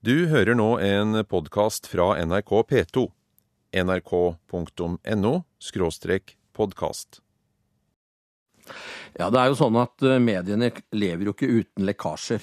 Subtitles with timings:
[0.00, 3.02] Du hører nå en podkast fra NRK P2.
[3.84, 5.32] nrk.no
[6.56, 7.18] podkast.
[9.20, 12.40] Ja, det er jo sånn at eh, mediene lever jo ikke uten lekkasjer.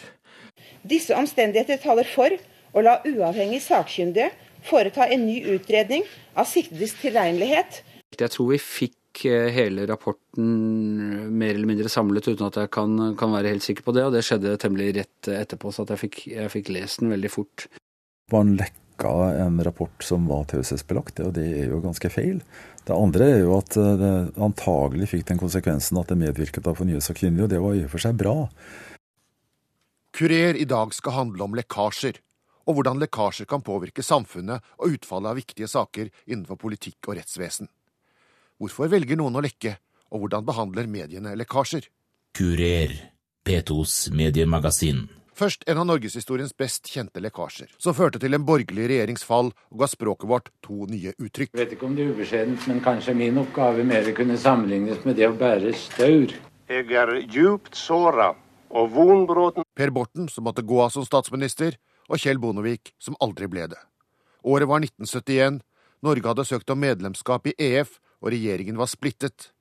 [0.86, 2.30] Disse omstendigheter taler for
[2.78, 4.30] å la uavhengig sakkyndige
[4.70, 6.05] foreta en ny utredning
[6.38, 7.82] av siktedes tilregnelighet.
[8.14, 10.47] Jeg tror vi fikk eh, hele rapporten
[11.34, 14.13] mer eller mindre samlet uten at jeg kan, kan være helt sikker på det, og
[14.13, 17.70] det skjedde temmelig rett etterpå, så jeg fikk, jeg fikk lest den veldig fort
[18.31, 19.11] var han lekka
[19.45, 22.41] en rapport som var taushetsbelagt, og det er jo ganske feil.
[22.88, 24.11] Det andre er jo at eh, det
[24.44, 28.03] antagelig fikk den konsekvensen at det medvirket av fornyelsesakkyndige, og det var i og for
[28.03, 28.36] seg bra.
[30.17, 32.20] Kurer i dag skal handle om lekkasjer,
[32.67, 37.70] og hvordan lekkasjer kan påvirke samfunnet og utfallet av viktige saker innenfor politikk og rettsvesen.
[38.57, 39.75] Hvorfor velger noen å lekke,
[40.09, 41.84] og hvordan behandler mediene lekkasjer?
[42.34, 42.95] Kurer,
[43.45, 45.03] P2s mediemagasin.
[45.38, 49.83] Først en av norgeshistoriens best kjente lekkasjer, som førte til en borgerlig regjerings fall og
[49.83, 51.52] ga språket vårt to nye uttrykk.
[51.53, 55.19] Jeg vet ikke om det er ubeskjedent, men kanskje min oppgave mer kunne sammenlignes med
[55.21, 56.33] det å bære staur.
[56.66, 58.31] Jeg er djupt såra
[58.73, 61.77] og vonbroten Per Borten, som måtte gå av som statsminister,
[62.09, 63.80] og Kjell Bondevik, som aldri ble det.
[64.42, 65.61] Året var 1971.
[66.02, 69.52] Norge hadde søkt om medlemskap i EF, og regjeringen var splittet.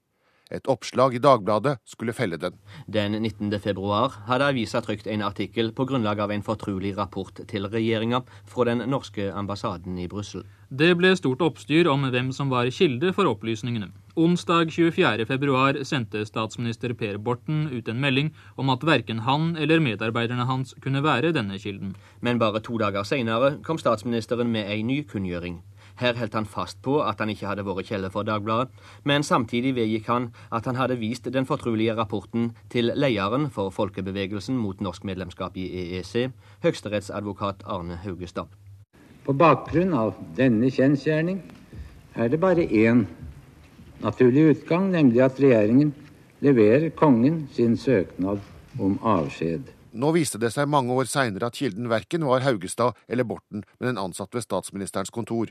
[0.46, 2.54] Et oppslag i Dagbladet skulle felle den.
[2.86, 3.50] Den 19.
[3.58, 8.68] februar hadde avisa trykt en artikkel på grunnlag av en fortrolig rapport til regjeringa fra
[8.68, 10.44] den norske ambassaden i Brussel.
[10.70, 13.90] Det ble stort oppstyr om hvem som var kilde for opplysningene.
[14.16, 15.26] Onsdag 24.
[15.26, 20.76] februar sendte statsminister Per Borten ut en melding om at verken han eller medarbeiderne hans
[20.80, 21.96] kunne være denne kilden.
[22.22, 25.58] Men bare to dager seinere kom statsministeren med ei ny kunngjøring.
[25.96, 28.68] Her holdt han fast på at han ikke hadde vært kjeller for Dagbladet,
[29.08, 34.58] men samtidig vedgikk han at han hadde vist den fortrolige rapporten til lederen for folkebevegelsen
[34.60, 36.28] mot norsk medlemskap i EEC,
[36.64, 38.52] høyesterettsadvokat Arne Haugestad.
[39.26, 41.40] På bakgrunn av denne kjensgjerning
[42.14, 43.06] er det bare én
[44.04, 45.94] naturlig utgang, nemlig at regjeringen
[46.44, 48.44] leverer kongen sin søknad
[48.78, 49.72] om avskjed.
[49.96, 53.94] Nå viste det seg mange år seinere at kilden verken var Haugestad eller Borten, men
[53.94, 55.48] en ansatt ved statsministerens kontor.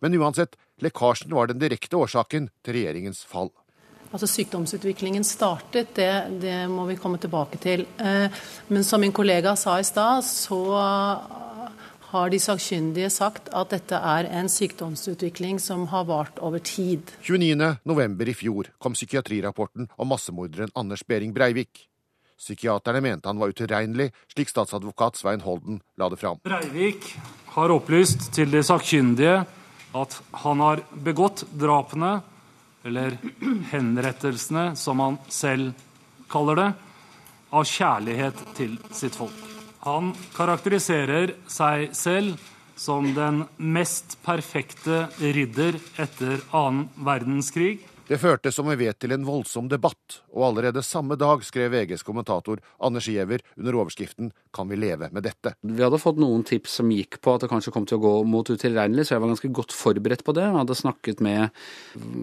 [0.00, 3.52] Men uansett, lekkasjen var den direkte årsaken til regjeringens fall.
[4.12, 6.10] Altså Sykdomsutviklingen startet, det,
[6.42, 7.86] det, må vi komme tilbake til.
[7.96, 10.60] Eh, men som min kollega sa i stad, så
[12.12, 17.08] har de sakkyndige sagt at dette er en sykdomsutvikling som har vart over tid.
[17.24, 18.28] 29.11.
[18.28, 21.86] i fjor kom psykiatrirapporten om massemorderen Anders Behring Breivik.
[22.36, 26.42] Psykiaterne mente han var utilregnelig, slik statsadvokat Svein Holden la det fram.
[26.44, 27.14] Breivik
[27.54, 29.40] har opplyst til de sakkyndige
[29.96, 32.20] at han har begått drapene,
[32.84, 33.16] eller
[33.70, 35.72] henrettelsene, som han selv
[36.32, 36.70] kaller det,
[37.52, 39.36] av kjærlighet til sitt folk.
[39.84, 42.40] Han karakteriserer seg selv
[42.78, 49.24] som den mest perfekte ridder etter annen verdenskrig det førte som vi vet til en
[49.24, 54.76] voldsom debatt, og allerede samme dag skrev VGs kommentator Anders Giæver under overskriften 'Kan vi
[54.76, 55.54] leve med dette'?
[55.62, 58.26] Vi hadde fått noen tips som gikk på at det kanskje kom til å gå
[58.28, 60.44] mot utilregnelig, så jeg var ganske godt forberedt på det.
[60.44, 61.50] Jeg hadde snakket med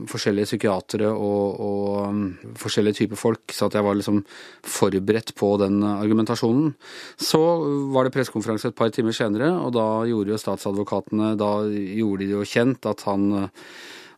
[0.05, 4.23] forskjellige psykiatere og, og um, forskjellige typer folk, så jeg var liksom
[4.61, 6.75] forberedt på den argumentasjonen.
[7.17, 7.41] Så
[7.89, 12.35] var det pressekonferanse et par timer senere, og da gjorde jo statsadvokatene Da gjorde de
[12.37, 13.31] jo kjent at han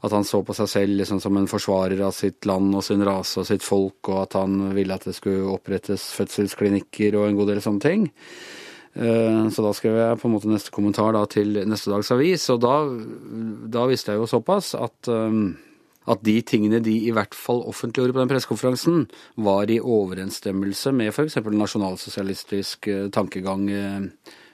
[0.02, 3.04] at han så på seg selv liksom som en forsvarer av sitt land og sin
[3.06, 7.38] rase og sitt folk, og at han ville at det skulle opprettes fødselsklinikker og en
[7.38, 8.08] god del sånne ting.
[8.94, 12.50] Eh, så da skrev jeg på en måte neste kommentar da, til neste dags avis,
[12.52, 12.80] og da,
[13.72, 15.40] da visste jeg jo såpass at, eh,
[16.12, 19.06] at de tingene de i hvert fall offentliggjorde på den pressekonferansen,
[19.38, 21.40] var i overensstemmelse med f.eks.
[21.46, 23.70] nasjonalsosialistisk eh, tankegang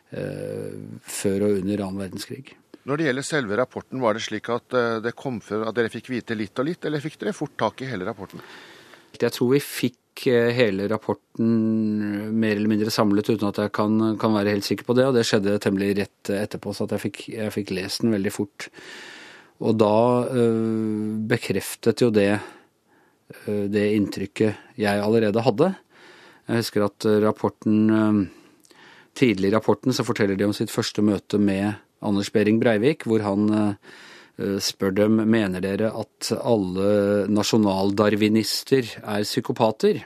[0.08, 2.54] før og under annen verdenskrig.
[2.88, 5.92] Når det gjelder selve rapporten, var det slik at eh, det kom før at dere
[5.92, 8.40] fikk vite litt og litt, eller fikk dere fort tak i hele rapporten?
[9.18, 14.14] Jeg tror vi fikk eh, hele rapporten mer eller mindre samlet uten at jeg kan,
[14.22, 17.22] kan være helt sikker på det, og det skjedde temmelig rett etterpå, så jeg fikk,
[17.34, 18.70] jeg, fikk, lest den veldig fort.
[19.68, 19.98] Og da
[20.38, 25.74] øh, bekreftet jo det øh, det inntrykket jeg allerede hadde.
[26.48, 28.26] Jeg husker at rapporten øh,
[29.18, 33.24] Tidlig i rapporten så forteller de om sitt første møte med Anders Behring Breivik, hvor
[33.26, 40.04] han eh, spør dem mener dere at alle nasjonaldarwinister er psykopater.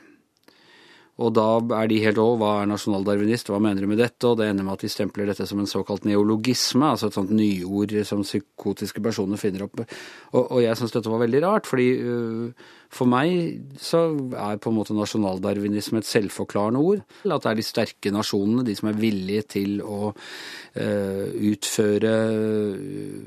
[1.20, 1.46] Og da
[1.82, 4.24] er de helt òg hva er nasjonaldarwinist, hva mener du med dette?
[4.30, 7.34] Og det ender med at de stempler dette som en såkalt neologisme, altså et sånt
[7.36, 9.84] nyord som psykotiske personer finner opp.
[10.32, 14.06] Og, og jeg syns dette var veldig rart, fordi uh, for meg så
[14.40, 17.06] er på en måte nasjonaldarwinisme et selvforklarende ord.
[17.28, 22.14] At det er de sterke nasjonene, de som er villige til å uh, utføre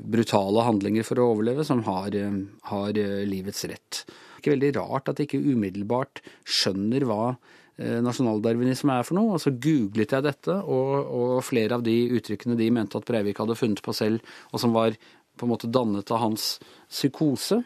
[0.03, 2.39] brutale handlinger for å overleve, som har, uh,
[2.73, 4.05] har livets rett.
[4.05, 7.35] Det er ikke veldig rart at de ikke umiddelbart skjønner hva
[7.77, 9.35] nasjonaldarwinisme er for noe.
[9.35, 13.41] Og så googlet jeg dette, og, og, flere av de uttrykkene de mente at Breivik
[13.41, 14.95] hadde funnet på selv, og som var
[15.35, 16.55] på en måte dannet av hans
[16.87, 17.61] psykose.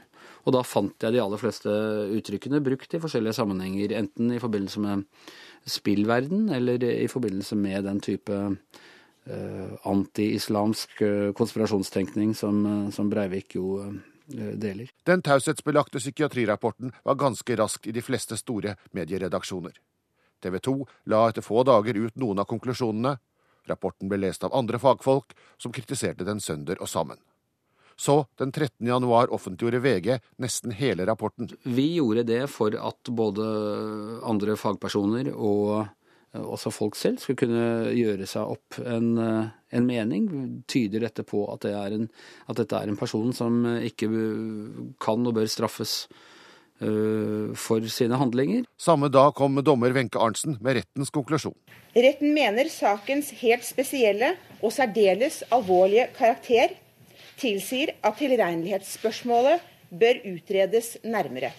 [0.47, 1.71] Og da fant jeg de aller fleste
[2.15, 5.03] uttrykkene brukt i forskjellige sammenhenger, enten i forbindelse med
[5.69, 13.59] spillverden, eller i forbindelse med den type uh, anti-islamsk uh, konspirasjonstenkning som, uh, som Breivik
[13.59, 13.83] jo
[14.29, 14.91] deler.
[15.09, 19.73] Den taushetsbelagte psykiatrirapporten var ganske raskt i de fleste store medieredaksjoner.
[20.43, 20.75] TV 2
[21.11, 23.17] la etter få dager ut noen av konklusjonene.
[23.69, 27.19] Rapporten ble lest av andre fagfolk, som kritiserte den sønder og sammen.
[27.99, 28.87] Så, den 13.
[28.87, 31.49] januar, offentliggjorde VG nesten hele rapporten.
[31.67, 33.43] Vi gjorde det for at både
[34.23, 35.89] andre fagpersoner og
[36.39, 40.29] også folk selv skulle kunne gjøre seg opp en, en mening.
[40.69, 42.07] Tyder dette på at, det en,
[42.47, 44.07] at, dette er en person som ikke
[45.03, 46.38] kan og bør straffes Eh,
[46.79, 48.63] for sine handlinger.
[48.79, 51.55] Samme dag kom dommer Wenche Arntzen med rettens konklusjon.
[51.95, 56.75] Retten mener sakens helt spesielle og særdeles alvorlige karakter
[57.39, 61.51] tilsier at tilregnelighetsspørsmålet bør utredes nærmere.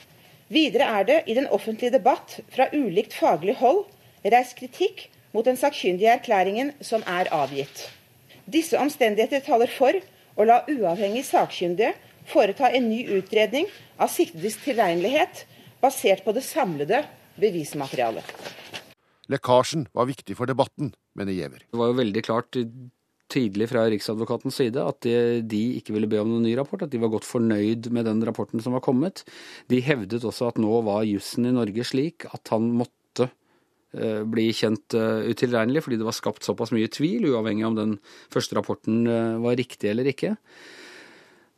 [0.50, 3.84] Videre er det i den offentlige debatt fra ulikt faglig hold
[4.24, 7.86] reist kritikk mot den sakkyndige erklæringen som er avgitt.
[8.50, 9.94] Disse omstendigheter taler for
[10.36, 11.94] å la uavhengig sakkyndige
[12.28, 13.68] foreta en ny utredning
[14.00, 15.44] av siktedes tilregnelighet
[15.80, 17.04] basert på det samlede
[17.40, 18.24] bevismaterialet.
[19.30, 21.62] Lekkasjen var viktig for debatten, mener Giæver.
[21.70, 22.58] Det var jo veldig klart
[23.30, 27.00] tydelig fra Riksadvokatens side at de ikke ville be om noen ny rapport, at de
[27.02, 29.22] var godt fornøyd med den rapporten som var kommet.
[29.70, 33.28] De hevdet også at nå var jussen i Norge slik at han måtte
[33.94, 37.96] eh, bli kjent uh, utilregnelig, fordi det var skapt såpass mye tvil, uavhengig om den
[38.34, 40.34] første rapporten uh, var riktig eller ikke.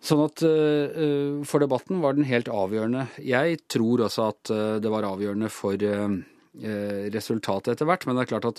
[0.03, 3.07] Sånn at uh, for debatten var den helt avgjørende.
[3.23, 6.17] Jeg tror også at uh, det var avgjørende for uh,
[7.15, 8.59] resultatet etter hvert, men det er klart at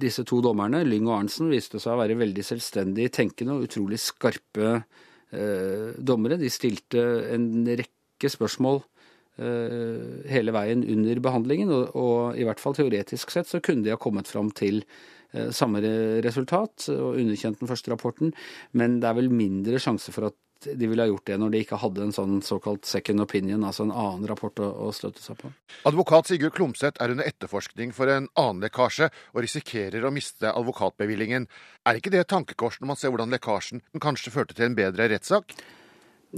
[0.00, 3.98] disse to dommerne, Lyng og Arntzen, viste seg å være veldig selvstendig tenkende og utrolig
[4.00, 4.78] skarpe
[5.32, 6.36] dommere.
[6.40, 8.82] De stilte en rekke spørsmål
[10.28, 14.00] hele veien under behandlingen, og, og i hvert fall teoretisk sett så kunne de ha
[14.00, 14.82] kommet fram til
[15.56, 15.80] samme
[16.24, 18.32] resultat og underkjent den første rapporten,
[18.76, 20.36] men det er vel mindre sjanse for at
[20.66, 23.86] de ville ha gjort det når de ikke hadde en sånn såkalt second opinion, altså
[23.86, 25.52] en annen rapport å, å støtte seg på.
[25.88, 31.46] Advokat Sigurd Klomsæt er under etterforskning for en annen lekkasje og risikerer å miste advokatbevillingen.
[31.88, 35.10] Er ikke det et tankekors når man ser hvordan lekkasjen kanskje førte til en bedre
[35.12, 35.56] rettssak?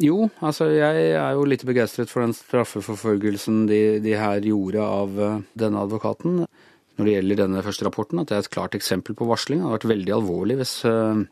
[0.03, 5.21] Jo, altså jeg er jo litt begeistret for den straffeforfølgelsen de, de her gjorde av
[5.23, 6.41] eh, denne advokaten
[6.95, 9.61] når det gjelder denne første rapporten, at det er et klart eksempel på varsling.
[9.61, 11.23] Det hadde vært veldig alvorlig hvis, eh,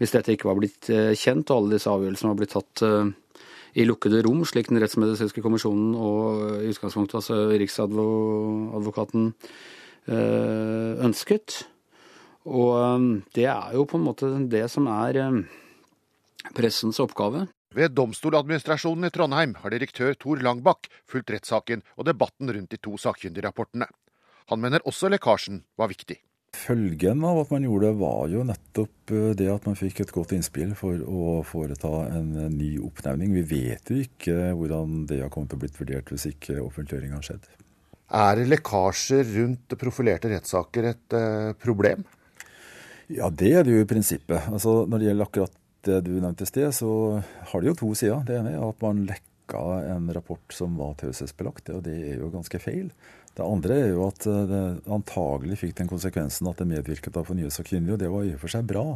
[0.00, 3.14] hvis dette ikke var blitt eh, kjent, og alle disse avgjørelsene var blitt tatt eh,
[3.80, 9.32] i lukkede rom, slik den rettsmedisinske kommisjonen og i utgangspunktet altså Riksadvokaten
[11.04, 11.58] ønsket.
[12.46, 15.18] Og det er jo på en måte det som er
[16.56, 17.44] pressens oppgave.
[17.76, 22.96] Ved Domstoladministrasjonen i Trondheim har direktør Tor Langbakk fulgt rettssaken og debatten rundt de to
[23.02, 23.90] sakkyndigrapportene.
[24.52, 26.20] Han mener også lekkasjen var viktig.
[26.56, 30.14] Følgen av at man gjorde det, var jo nettopp eh, det at man fikk et
[30.14, 33.34] godt innspill for å foreta en ny oppnevning.
[33.36, 37.16] Vi vet jo ikke hvordan det har kommet til å blitt vurdert hvis ikke offentliggjøring
[37.16, 37.50] har skjedd.
[38.16, 42.04] Er lekkasjer rundt profilerte rettssaker et uh, problem?
[43.10, 44.46] Ja, det er det jo i prinsippet.
[44.46, 46.90] Altså, når det gjelder akkurat det du nevnte i sted, så
[47.50, 48.22] har det jo to sider.
[48.26, 52.30] Det ene er at man lekka en rapport som var taushetsbelagt, og det er jo
[52.34, 52.88] ganske feil.
[53.36, 54.62] Det andre er jo at eh, det
[54.96, 58.32] antagelig fikk den konsekvensen at det medvirket av fornyelse av kvinner, og det var i
[58.32, 58.86] og for seg bra.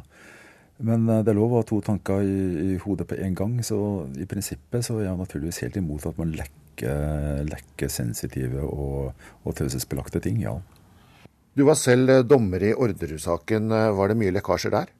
[0.81, 2.41] Men eh, det er lov å ha to tanker i,
[2.73, 3.79] i, hodet på en gang, så
[4.17, 9.59] i prinsippet så er jeg naturligvis helt imot at man lekker, lekker sensitive og, og
[9.59, 10.57] taushetsbelagte ting, ja.
[11.59, 13.69] Du var selv eh, dommer i Orderud-saken.
[13.99, 14.97] Var det mye lekkasjer der?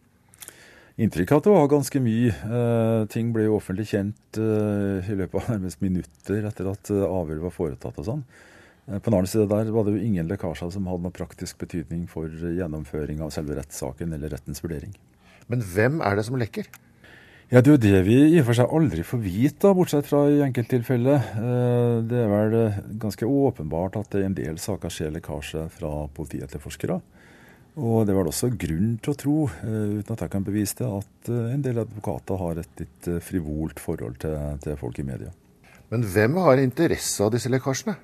[1.01, 2.37] Inntrykk av at det var ganske mye.
[2.61, 7.47] Eh, ting ble jo offentlig kjent eh, i løpet av nærmest minutter etter at avhøret
[7.47, 8.25] var foretatt og sånn.
[8.91, 11.61] Eh, på den annen side der var det jo ingen lekkasjer som hadde noe praktisk
[11.63, 14.95] betydning for gjennomføring av selve rettssaken eller rettens vurdering.
[15.51, 16.67] Men hvem er det som lekker?
[17.51, 20.21] Ja, Det er jo det vi i og for seg aldri får vite, bortsett fra
[20.31, 21.31] i enkelttilfeller.
[21.39, 25.67] Eh, det er vel eh, ganske åpenbart at det i en del saker skjer lekkasje
[25.75, 27.01] fra politietterforskere.
[27.81, 30.89] Og det er vel også grunn til å tro, uten at jeg kan bevise det,
[30.91, 35.31] at en del advokater har et litt frivolt forhold til, til folk i media.
[35.89, 37.95] Men hvem har interesse av disse lekkasjene?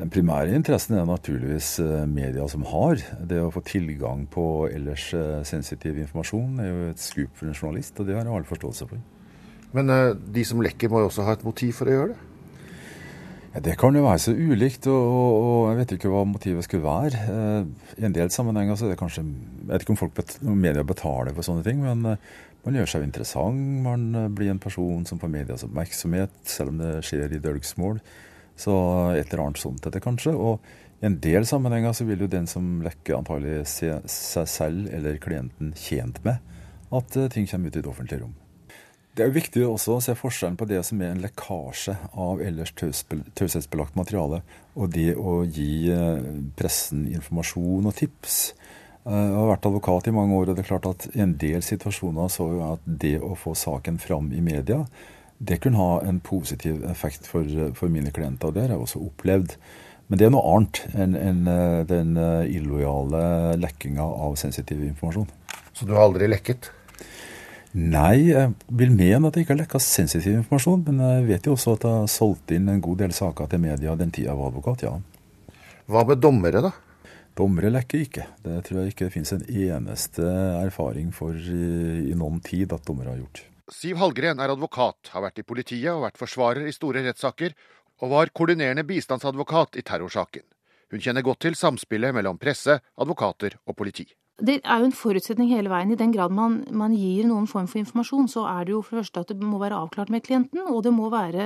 [0.00, 3.02] Den primære interessen er naturligvis eh, media som har.
[3.28, 7.56] Det å få tilgang på ellers eh, sensitiv informasjon er jo et skup for en
[7.56, 9.02] journalist, og det har jeg all forståelse for.
[9.76, 12.70] Men uh, de som lekker, må jo også ha et motiv for å gjøre det?
[13.52, 16.86] Ja, Det kan jo være så ulikt, og, og, jeg vet ikke hva motivet skulle
[16.86, 17.20] være.
[18.00, 20.64] I en del sammenhenger så er det kanskje Jeg vet ikke om folk bet, om
[20.64, 22.08] media betaler for sånne ting, men
[22.64, 23.60] man gjør seg interessant.
[23.84, 28.00] Man blir en person som får medias oppmerksomhet, selv om det skjer i dølgsmål.
[28.60, 28.74] Så
[29.16, 30.34] et eller annet sånt etter, kanskje.
[30.36, 30.60] Og
[31.00, 35.20] i en del sammenhenger så vil jo den som lekker antagelig se seg selv eller
[35.22, 36.44] klienten tjent med
[36.90, 38.34] at eh, ting kommer ut i det offentlige rom.
[39.10, 42.42] Det er jo viktig også å se forskjellen på det som er en lekkasje av
[42.46, 44.42] ellers taushetsbelagt materiale,
[44.78, 48.36] og det å gi eh, pressen informasjon og tips.
[49.02, 51.34] Eh, jeg har vært advokat i mange år, og det er klart at i en
[51.40, 54.84] del situasjoner så jo at det å få saken fram i media
[55.40, 58.50] det kunne ha en positiv effekt for, for mine klienter.
[58.50, 59.56] og Det har jeg også opplevd.
[60.10, 65.30] Men det er noe annet enn en, eh, den eh, illojale lekkinga av sensitiv informasjon.
[65.72, 66.72] Så du har aldri lekket?
[67.78, 70.82] Nei, jeg vil mene at jeg ikke har lekka sensitiv informasjon.
[70.88, 73.62] Men jeg vet jo også at jeg har solgt inn en god del saker til
[73.62, 74.96] media den tida jeg var advokat, ja.
[75.90, 76.74] Hva med dommere, da?
[77.38, 78.26] Dommere lekker ikke.
[78.44, 80.26] Det tror jeg ikke det finnes en eneste
[80.60, 83.46] erfaring for i, i noen tid at dommere har gjort.
[83.70, 87.54] Siv Hallgren er advokat, har vært i politiet og vært forsvarer i store rettssaker,
[88.02, 90.42] og var koordinerende bistandsadvokat i terrorsaken.
[90.90, 94.08] Hun kjenner godt til samspillet mellom presse, advokater og politi.
[94.40, 95.92] Det er jo en forutsetning hele veien.
[95.92, 98.96] I den grad man, man, gir noen form for informasjon, så er det jo for
[98.96, 101.44] det første at det må være avklart med klienten, og det må være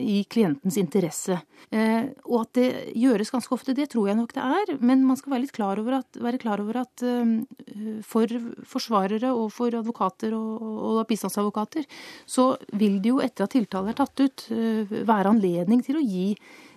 [0.00, 1.40] i klientens interesse.
[1.70, 2.68] Eh, og at det
[2.98, 4.74] gjøres ganske ofte, det tror jeg nok det er.
[4.80, 9.50] Men man skal være litt klar over at, klar over at eh, for forsvarere og
[9.54, 11.86] for advokater og, og, bistandsadvokater,
[12.28, 16.04] så vil det jo etter at tiltale er tatt ut, uh, være anledning til å
[16.04, 16.28] gi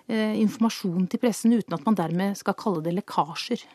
[0.08, 3.66] eh, informasjon til pressen uten at man dermed skal kalle det lekkasjer.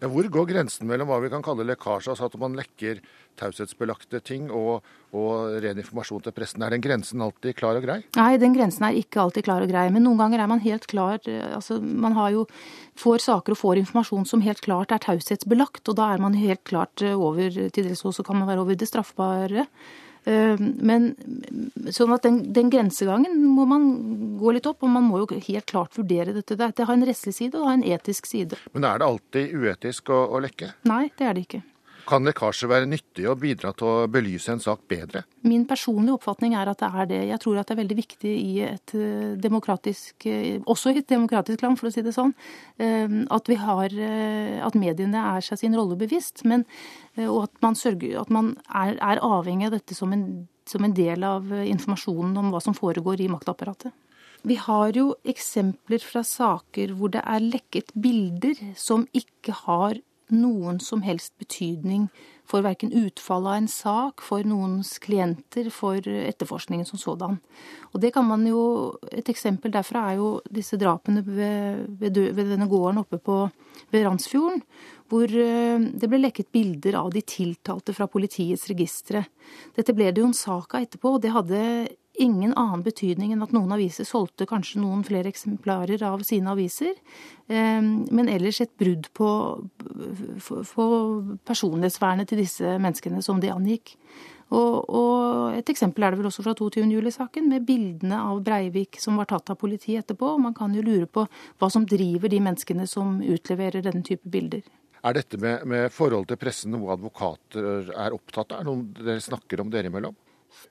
[0.00, 3.00] Ja, hvor går grensen mellom hva vi kan kalle lekkasje, altså at man lekker
[3.40, 6.62] taushetsbelagte ting, og, og, ren informasjon til pressen?
[6.62, 7.98] Er den grensen alltid klar og grei?
[8.18, 9.88] Nei, den grensen er ikke alltid klar og grei.
[9.94, 12.46] Men noen ganger er man helt klar altså Man har jo,
[13.00, 16.62] får saker og får informasjon som helt klart er taushetsbelagt, og da er man helt
[16.68, 19.66] klart over til dels også kan man være over det straffbare.
[20.24, 21.10] Eh, men
[21.92, 23.90] sånn at den, den, grensegangen må man
[24.40, 26.56] gå litt opp, og man må jo helt klart vurdere dette.
[26.56, 28.58] Det har en rettslig side og en etisk side.
[28.72, 30.72] Men er det alltid uetisk å, å lekke?
[30.88, 31.62] Nei, det er det ikke.
[32.04, 35.22] Kan lekkasjer være nyttig og bidra til å belyse en sak bedre?
[35.48, 37.20] Min personlige oppfatning er at det er det.
[37.30, 41.08] Jeg tror at det er veldig viktig i et eh, demokratisk, eh, også i et
[41.08, 42.34] demokratisk land, for å si det sånn,
[42.76, 43.96] eh, at vi har
[44.64, 46.44] at mediene er seg sin rolle bevisst.
[46.48, 46.64] Men,
[47.24, 50.24] og at man, sørger, at man er, er, avhengig av dette som en,
[50.68, 53.94] som en del av informasjonen om hva som foregår i maktapparatet.
[54.44, 59.96] Vi har jo eksempler fra saker hvor det er lekket bilder som ikke har
[60.32, 62.06] noen som helst betydning
[62.48, 67.38] for verken utfallet av en sak, for noens klienter, for etterforskningen som sådan.
[67.92, 72.50] Og det kan man jo, Et eksempel derfra er jo disse drapene ved, ved, ved
[72.52, 73.50] denne gården oppe på,
[73.90, 74.62] ved Randsfjorden,
[75.08, 79.24] hvor eh, det ble lekket bilder av de tiltalte fra politiets registre.
[79.76, 81.60] Dette ble det jo en sak av etterpå, og det hadde
[82.14, 86.94] ingen annen betydning enn at noen aviser solgte kanskje noen flere eksemplarer av sine aviser,
[87.48, 89.30] ehm, men ellers et brudd på,
[90.74, 90.86] på
[91.46, 93.96] personlighetsvernet til disse menneskene som de angikk.
[94.54, 96.84] Og, og, et eksempel er det vel også fra 22.
[96.92, 100.36] juli-saken, med bildene av Breivik som var tatt av politiet etterpå.
[100.38, 104.62] Man kan jo lure på hva som driver de menneskene som utleverer denne type bilder.
[105.04, 108.60] Er dette med, med forhold til pressen noe advokater er opptatt av?
[108.60, 110.14] Er det noe dere snakker om dere imellom?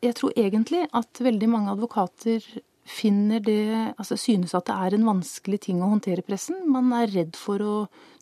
[0.03, 2.43] Jeg tror egentlig at veldig mange advokater
[2.83, 6.65] finner det Altså synes at det er en vanskelig ting å håndtere pressen.
[6.67, 7.75] Man er redd for å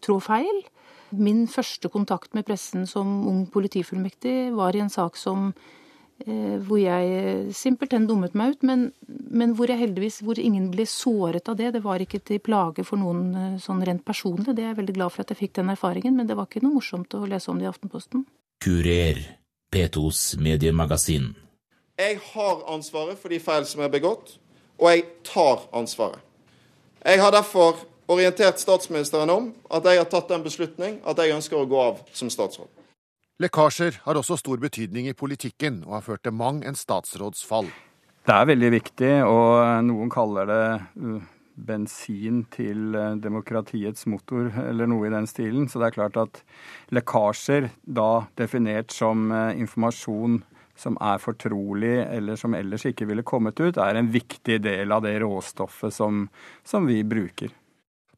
[0.03, 0.63] trå feil.
[1.11, 5.49] Min første kontakt med pressen som ung politifullmektig var i en sak som
[6.23, 10.85] eh, hvor jeg simpelthen dummet meg ut, men, men, hvor jeg heldigvis hvor ingen ble
[10.87, 11.73] såret av det.
[11.75, 14.55] Det var ikke til plage for noen eh, sånn rent personlig.
[14.55, 16.63] Det er jeg veldig glad for at jeg fikk den erfaringen, men det var ikke
[16.63, 18.23] noe morsomt å lese om det i Aftenposten.
[18.63, 19.19] Kurer,
[19.73, 21.33] P2s mediemagasin.
[22.01, 24.37] Jeg har ansvaret for de feil som er begått,
[24.81, 26.21] og jeg tar ansvaret.
[27.05, 31.59] Jeg har derfor orientert statsministeren om at jeg har tatt den beslutning at jeg ønsker
[31.59, 32.69] å gå av som statsråd.
[33.41, 37.69] Lekkasjer har også stor betydning i politikken, og har ført til mang en statsrådsfall.
[38.25, 40.65] Det er veldig viktig, og noen kaller det
[41.01, 41.23] uh,
[41.69, 45.69] bensin til uh, demokratiets motor, eller noe i den stilen.
[45.69, 46.41] Så det er klart at
[46.93, 50.41] lekkasjer, da definert som uh, informasjon
[50.81, 55.05] som er fortrolig, eller som ellers ikke ville kommet ut, er en viktig del av
[55.05, 56.25] det råstoffet som,
[56.67, 57.53] som vi bruker.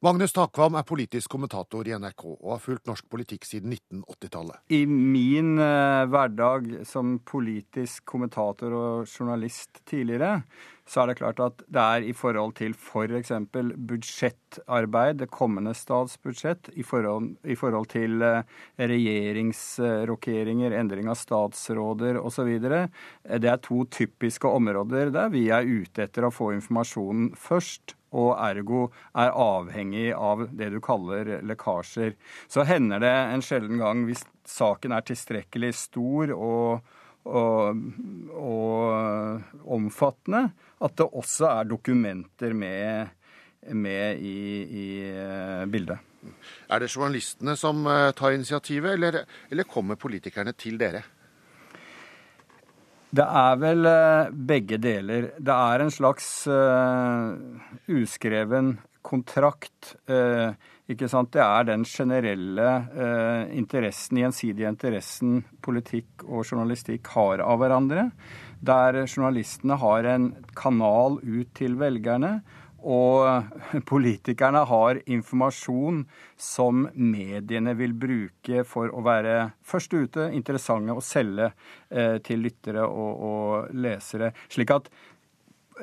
[0.04, 4.58] Magnus Takvam er politisk kommentator i NRK og har fulgt norsk politikk siden 1980-tallet.
[4.76, 10.42] I min eh, hverdag som politisk kommentator og journalist tidligere,
[10.86, 13.32] så er det klart at det er i forhold til f.eks.
[13.54, 18.44] For budsjettarbeid, det kommende statsbudsjett, i forhold, i forhold til eh,
[18.78, 22.52] regjeringsrokeringer, endring av statsråder osv.
[22.60, 28.34] Det er to typiske områder der vi er ute etter å få informasjonen først og
[28.38, 28.84] ergo
[29.18, 32.14] er avhengig av det du kaller lekkasjer.
[32.46, 36.94] Så hender det en sjelden gang, hvis saken er tilstrekkelig stor og,
[37.24, 37.80] og,
[38.36, 40.46] og omfattende,
[40.84, 43.14] at det også er dokumenter med,
[43.72, 45.98] med i, i, eh, bildet.
[46.68, 51.04] Er det journalistene som eh, tar initiativet, eller, eller kommer politikerne til dere?
[53.14, 55.30] Det er vel eh, begge deler.
[55.38, 57.36] Det er en slags uh,
[57.94, 59.94] uskreven kontrakt.
[60.10, 60.56] Uh,
[60.90, 61.32] ikke sant?
[61.32, 68.10] Det er den generelle eh, interessen, gjensidige interessen politikk og journalistikk har av hverandre.
[68.64, 72.38] Der journalistene har en kanal ut til velgerne
[72.84, 73.48] og
[73.90, 76.04] politikerne har informasjon
[76.40, 81.50] som mediene vil bruke for å være først ute, interessante å selge
[81.88, 84.34] eh, til lyttere og, og, lesere.
[84.52, 84.92] Slik at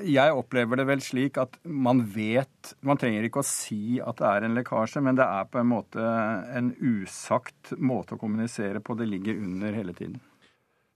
[0.07, 4.27] jeg opplever det vel slik at man vet Man trenger ikke å si at det
[4.29, 6.01] er en lekkasje, men det er på en måte
[6.55, 8.95] en usagt måte å kommunisere på.
[8.95, 10.19] Det ligger under hele tiden.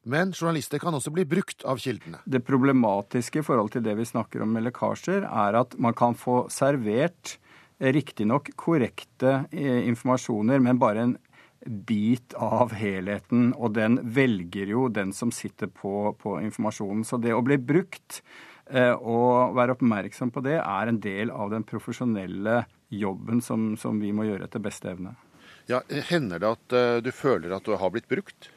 [0.05, 2.21] Men journalister kan også bli brukt av kildene.
[2.29, 6.13] Det problematiske i forhold til det vi snakker om med lekkasjer, er at man kan
[6.13, 7.39] få servert
[7.79, 11.15] eh, riktignok korrekte eh, informasjoner, men bare en
[11.65, 13.49] bit av helheten.
[13.57, 17.01] Og den velger jo den som sitter på, på informasjonen.
[17.01, 18.21] Så det å bli brukt
[18.69, 23.99] eh, og være oppmerksom på det, er en del av den profesjonelle jobben som, som
[24.01, 25.15] vi må gjøre etter beste evne.
[25.69, 28.51] Ja, Hender det at du føler at du har blitt brukt?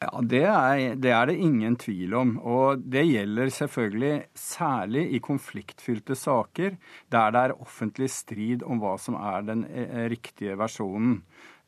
[0.00, 2.30] Ja, det er, det er, det ingen tvil om.
[2.40, 6.78] Og det gjelder selvfølgelig særlig i konfliktfylte saker
[7.12, 11.18] der det er offentlig strid om hva som er den eh, riktige versjonen.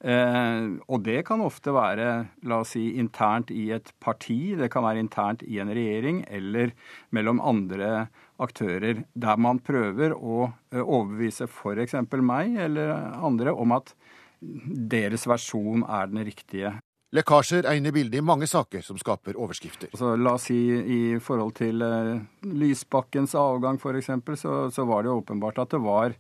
[0.03, 2.07] Eh, og det kan ofte være
[2.51, 6.75] la oss si, internt i et parti, det kan være internt i en regjering eller
[7.15, 8.09] mellom andre
[8.43, 11.95] aktører, der man prøver å eh, overbevise f.eks.
[12.19, 13.95] meg eller andre om at
[14.43, 16.75] deres versjon er den riktige.
[17.13, 19.91] Lekkasjer er inne i bildet i mange saker som skaper overskrifter.
[19.93, 22.17] Altså, la oss si i forhold til uh,
[22.49, 24.09] Lysbakkens avgang f.eks.,
[24.41, 26.17] så, så var det åpenbart at det var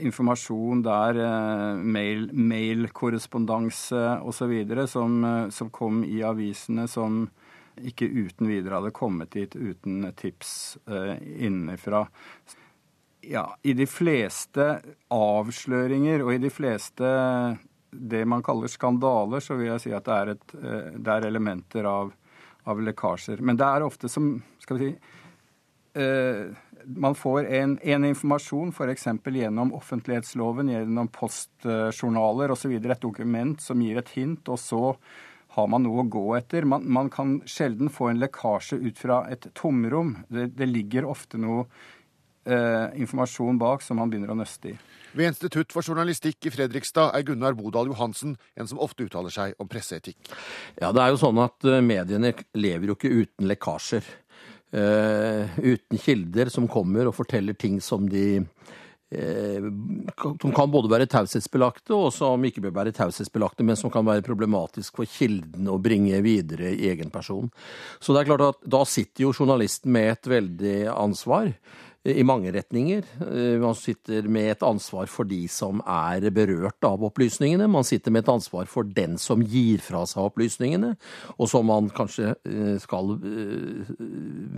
[0.00, 4.54] informasjon der, uh, mail, mailkorrespondanse osv.,
[4.88, 7.26] som, uh, som kom i avisene som
[7.80, 12.06] ikke uten videre hadde kommet dit uten tips uh, innenfra.
[13.22, 14.80] Ja, I de fleste
[15.14, 17.12] avsløringer og i de fleste
[17.92, 21.26] det man kaller skandaler, så vil jeg si at det er, et, eh, det er
[21.28, 22.12] elementer av,
[22.64, 23.42] av, lekkasjer.
[23.44, 25.18] Men det er ofte som Skal vi si eh,
[25.94, 29.04] Man får en, en informasjon f.eks.
[29.24, 32.72] gjennom offentlighetsloven, gjennom postjournaler osv.
[32.78, 34.82] Et dokument som gir et hint, og så
[35.56, 36.66] har man noe å gå etter.
[36.68, 40.16] Man, man kan sjelden få en lekkasje ut fra et tomrom.
[40.32, 41.66] Det, det ligger ofte noe
[42.48, 44.76] eh, informasjon bak som man begynner å nøste i.
[45.12, 49.52] Ved Institutt for journalistikk i Fredrikstad er Gunnar Bodal Johansen en som ofte uttaler seg
[49.60, 50.30] om presseetikk.
[50.80, 54.08] Ja, det er jo sånn at eh, mediene lever jo ikke uten lekkasjer.
[54.72, 59.66] Uh, uten kilder som kommer og forteller ting som de uh,
[60.40, 64.24] som kan både være taushetsbelagte og som ikke bør være taushetsbelagte, men som kan være
[64.24, 67.50] problematisk for kilden å bringe videre i egen person.
[68.00, 71.52] Så det er klart at da sitter jo journalisten med et veldig ansvar
[72.02, 73.04] i mange retninger.
[73.22, 77.68] Eh, man sitter med et ansvar for de som er berørt av opplysningene.
[77.70, 80.96] Man sitter med et ansvar for den som gir fra seg opplysningene,
[81.36, 83.92] og som man kanskje eh, skal eh,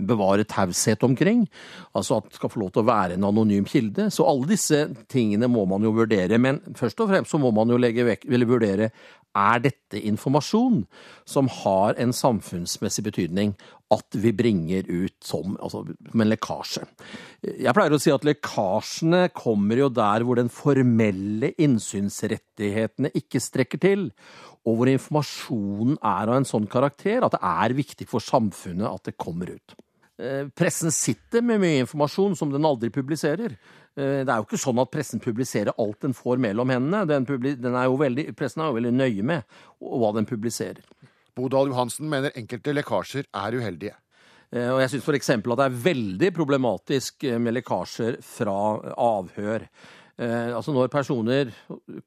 [0.09, 1.45] bevare taushet omkring.
[1.93, 4.09] Altså at det skal få lov til å være en anonym kilde.
[4.09, 4.81] Så alle disse
[5.11, 6.41] tingene må man jo vurdere.
[6.41, 8.89] Men først og fremst så må man jo legge vekk, eller vurdere
[9.35, 10.83] er dette informasjon
[11.27, 13.53] som har en samfunnsmessig betydning
[13.93, 16.85] at vi bringer ut som, altså, som en lekkasje.
[17.45, 23.83] Jeg pleier å si at lekkasjene kommer jo der hvor den formelle innsynsrettighetene ikke strekker
[23.83, 24.09] til,
[24.65, 29.11] og hvor informasjonen er av en sånn karakter at det er viktig for samfunnet at
[29.11, 29.77] det kommer ut.
[30.15, 33.57] Eh, pressen sitter med mye informasjon som den aldri publiserer.
[33.95, 37.05] Eh, det er jo ikke sånn at pressen publiserer alt den får mellom hendene.
[37.09, 37.27] Den,
[37.61, 40.83] den er veldig, pressen er jo veldig nøye med hva den publiserer.
[41.35, 43.95] Bodal Johansen mener enkelte lekkasjer er uheldige.
[44.51, 45.31] Eh, og jeg syns f.eks.
[45.37, 48.57] at det er veldig problematisk med lekkasjer fra
[48.93, 49.69] avhør.
[50.15, 51.49] Eh, altså når personer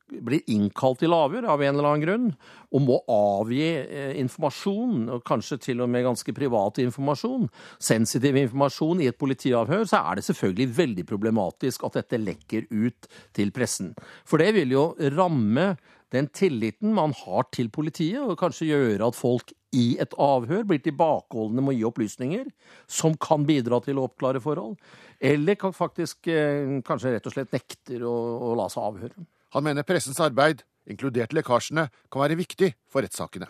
[0.09, 2.31] blir innkalt til avhør av en eller annen grunn,
[2.73, 7.45] og må avgi eh, informasjon, og kanskje til og med ganske privat informasjon,
[7.77, 13.13] sensitiv informasjon i et politiavhør, så er det selvfølgelig veldig problematisk at dette lekker ut
[13.37, 13.93] til pressen.
[14.25, 15.75] For det vil jo ramme
[16.15, 20.81] den tilliten man har til politiet, og kanskje gjøre at folk i et avhør blir
[20.81, 22.47] tilbakeholdne med å gi opplysninger
[22.89, 24.79] som kan bidra til å oppklare forhold.
[25.21, 28.15] Eller kan faktisk eh, kanskje rett og slett nekter å,
[28.49, 29.27] å la seg avhøre.
[29.57, 33.49] Han mener pressens arbeid, inkludert lekkasjene, kan være viktig for rettssakene.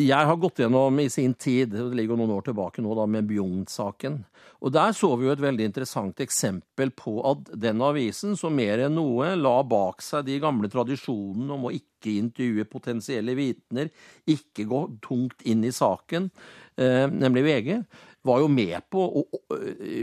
[0.00, 3.28] Jeg har gått gjennom i sin tid, det ligger noen år tilbake nå, da, med
[3.30, 4.20] Bjugn-saken.
[4.60, 8.86] Og Der så vi jo et veldig interessant eksempel på at den avisen, som mer
[8.86, 13.90] enn noe la bak seg de gamle tradisjonene om å ikke intervjue potensielle vitner,
[14.28, 16.30] ikke gå tungt inn i saken,
[16.80, 17.74] eh, nemlig VG,
[18.26, 19.56] var jo med på, og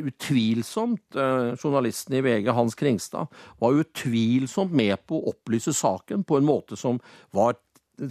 [0.10, 3.28] utvilsomt, eh, journalisten i VG, Hans Kringstad,
[3.62, 7.02] var utvilsomt med på å opplyse saken på en måte som
[7.32, 7.58] var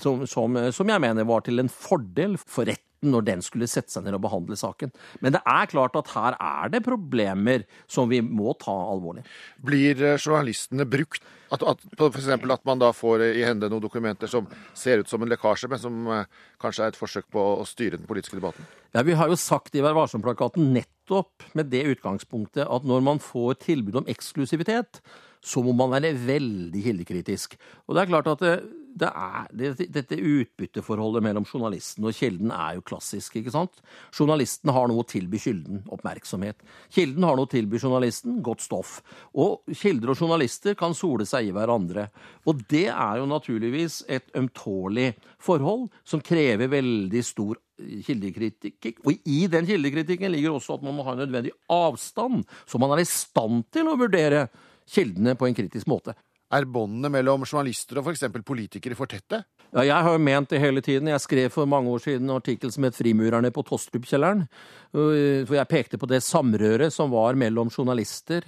[0.03, 3.93] som, som, som, jeg mener var til en fordel for retten når den skulle sette
[3.93, 4.93] seg ned og behandle saken.
[5.21, 9.27] Men det er klart at her er det problemer som vi må ta alvorlig.
[9.65, 11.25] Blir eh, journalistene brukt?
[11.53, 12.27] At, at, F.eks.
[12.27, 15.83] at man da får i hende noen dokumenter som ser ut som en lekkasje, men
[15.83, 16.33] som eh,
[16.63, 18.67] kanskje er et forsøk på å styre den politiske debatten?
[18.97, 23.23] Ja, Vi har jo sagt i Vær varsom-plakaten nettopp med det utgangspunktet at når man
[23.23, 25.03] får tilbud om eksklusivitet,
[25.47, 27.55] så må man være veldig kildekritisk.
[27.87, 28.55] Og det er klart at det,
[28.97, 33.37] det er, det, dette utbytteforholdet mellom journalisten og kilden er jo klassisk.
[33.39, 33.83] ikke sant?
[34.17, 36.65] Journalisten har noe å tilby kilden, oppmerksomhet.
[36.95, 38.99] Kilden har noe å tilby journalisten, godt stoff.
[39.37, 42.09] Og kilder og journalister kan sole seg i hverandre.
[42.49, 49.03] Og det er jo naturligvis et ømtålig forhold som krever veldig stor kildekritikk.
[49.05, 52.97] Og i den kildekritikken ligger også at man må ha en nødvendig avstand, så man
[52.97, 54.47] er i stand til å vurdere
[54.91, 56.15] kildene på en kritisk måte.
[56.55, 58.29] Er båndene mellom journalister og f.eks.
[58.47, 59.41] politikere for tette?
[59.73, 61.11] Ja, jeg har jo ment det hele tiden.
[61.11, 64.47] Jeg skrev for mange år siden en artikkel som het 'Frimurerne på Tostrup-kjelleren'.
[64.93, 68.43] Hvor jeg pekte på det samrøret som var mellom journalister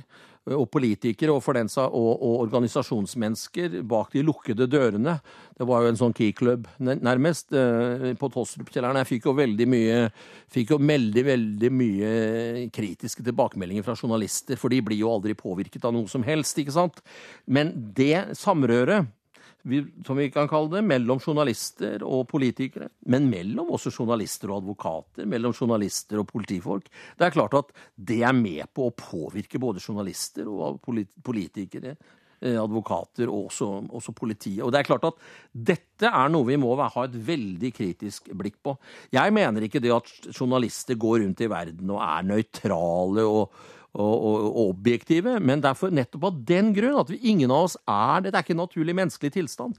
[0.57, 5.19] og politikere og, den, og, og, organisasjonsmennesker bak de lukkede dørene.
[5.59, 9.01] Det var jo en sånn key-club, nærmest, eh, på Tostrup-kjelleren.
[9.03, 10.01] Jeg fikk jo veldig mye
[10.49, 12.11] fikk jo veldig, veldig mye
[12.75, 16.77] kritiske tilbakemeldinger fra journalister, for de blir jo aldri påvirket av noe som helst, ikke
[16.79, 17.03] sant?
[17.47, 19.11] Men det samrøret
[20.07, 22.88] som vi kan kalle det, mellom journalister og politikere.
[23.11, 26.88] Men mellom også journalister og advokater, mellom journalister og politifolk.
[27.18, 30.81] Det er klart at det er med på å påvirke både journalister og
[31.25, 31.97] politikere.
[32.38, 33.66] Eh, advokater og også,
[33.99, 34.62] også politiet.
[34.62, 35.16] Og det er klart at
[35.51, 38.77] Dette er noe vi må ha et veldig kritisk blikk på.
[39.11, 43.59] Jeg mener ikke det at journalister går rundt i verden og er nøytrale og,
[44.03, 48.33] og, objektive, men derfor nettopp av den grunn at vi, ingen av oss er det.
[48.33, 49.79] Det er ikke en naturlig menneskelig tilstand.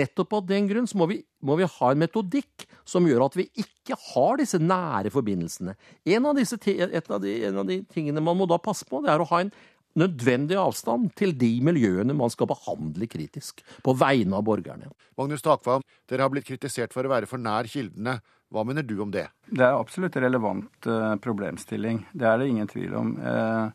[0.00, 3.38] Nettopp av den grunn så må vi, må vi ha en metodikk som gjør at
[3.38, 5.76] vi ikke har disse nære forbindelsene.
[6.10, 9.12] En av, disse, av de, en av de tingene man må da passe på, det
[9.14, 9.54] er å ha en
[9.98, 14.90] nødvendig avstand til de miljøene man skal behandle kritisk, på vegne av borgerne.
[15.18, 18.18] Magnus Takvam, dere har blitt kritisert for å være for nær kildene.
[18.50, 19.28] Hva mener du om det?
[19.46, 22.04] Det er absolutt en relevant uh, problemstilling.
[22.12, 23.14] Det er det ingen tvil om.
[23.22, 23.70] Uh,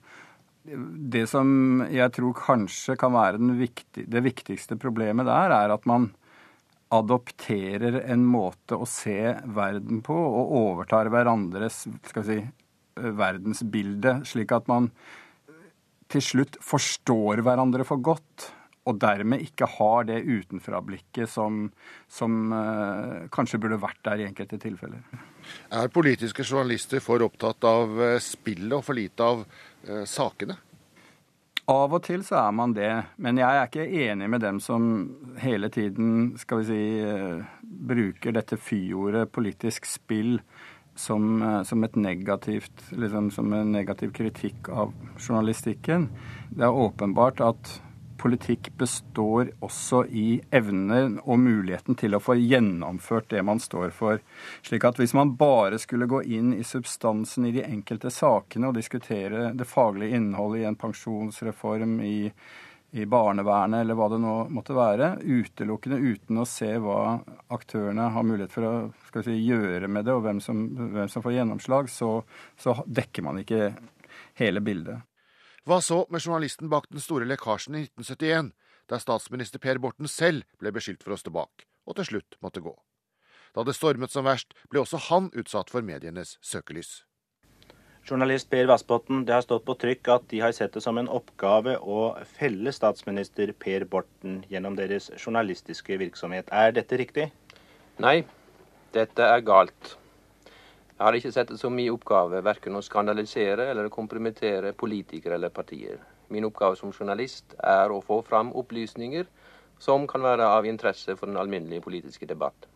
[0.66, 6.10] det som jeg tror kanskje kan være viktig, det viktigste problemet der, er at man
[6.96, 12.46] adopterer en måte å se verden på, og overtar hverandres skal vi si,
[12.96, 14.90] verdensbilde, slik at man
[16.12, 18.52] til slutt forstår hverandre for godt
[18.86, 21.66] og dermed ikke har det utenfra-blikket som,
[22.12, 25.02] som uh, kanskje burde vært der i enkelte tilfeller.
[25.74, 30.60] Er politiske journalister for opptatt av uh, spillet og for lite av uh, sakene?
[31.66, 34.84] Av og til så er man det, men jeg er ikke enig med dem som
[35.42, 36.82] hele tiden skal vi si,
[37.90, 40.36] bruker dette fyordet politisk spill
[40.96, 46.08] som, som, et negativt, liksom, som en negativ kritikk av journalistikken.
[46.50, 47.74] Det er åpenbart at
[48.26, 54.22] politikk består også i evnen og muligheten til å få gjennomført det man står for.
[54.66, 58.80] Slik at hvis man bare skulle gå inn i substansen i de enkelte sakene og
[58.80, 62.32] diskutere det faglige innholdet i en pensjonsreform, i,
[62.96, 67.18] i barnevernet eller hva det nå måtte være, utelukkende uten å se hva
[67.52, 68.68] aktørene har mulighet for
[69.20, 70.62] å si, gjøre med det, og hvem som,
[70.94, 72.22] hvem som får gjennomslag, så,
[72.56, 73.74] så dekker man ikke
[74.40, 75.04] hele bildet.
[75.68, 78.54] Hva så med journalisten bak den store lekkasjen i 1971,
[78.88, 82.64] der statsminister Per Borten selv ble beskyldt for å stå bak, og til slutt måtte
[82.64, 82.78] gå?
[83.56, 87.02] Da det stormet som verst, ble også han utsatt for medienes søkelys.
[88.06, 91.08] Journalist Per Vassbotn, det har stått på trykk at de har sett det som en
[91.10, 96.52] oppgave å felle statsminister Per Borten gjennom deres journalistiske virksomhet.
[96.54, 97.32] Er dette riktig?
[98.06, 98.20] Nei,
[98.94, 99.96] dette er galt.
[100.46, 105.50] Jeg har ikke sett det som min oppgave verken å skandalisere eller kompromittere politikere eller
[105.50, 105.98] partier.
[106.30, 109.26] Min oppgave som journalist er å få fram opplysninger
[109.82, 112.70] som kan være av interesse for den alminnelige politiske debatt.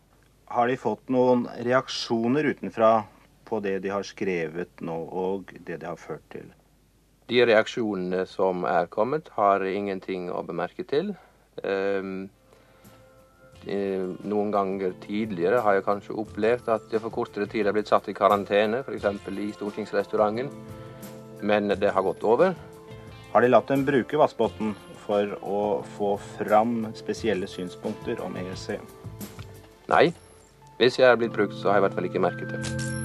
[0.50, 2.92] Har de fått noen reaksjoner utenfra
[3.50, 6.48] på det de har skrevet nå, og det de har ført til?
[7.30, 11.12] De reaksjonene som er kommet, har ingenting å bemerke til.
[11.62, 12.28] Um,
[13.60, 18.08] noen ganger tidligere har jeg kanskje opplevd at jeg for kortere tid er blitt satt
[18.08, 19.04] i karantene, f.eks.
[19.28, 20.48] i stortingsrestauranten.
[21.42, 22.56] Men det har gått over.
[23.32, 24.72] Har de latt dem bruke Vassbotn
[25.04, 25.60] for å
[25.96, 28.80] få fram spesielle synspunkter om EEC?
[29.92, 30.08] Nei.
[30.80, 32.99] Hvis jeg er blitt brukt, så har jeg i hvert fall ikke merket det.